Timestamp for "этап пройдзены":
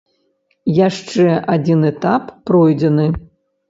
1.93-3.11